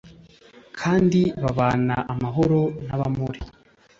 [0.79, 3.41] kandi babana amahoro n abamori